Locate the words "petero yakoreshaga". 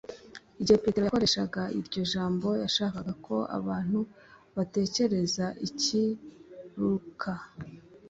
0.83-1.61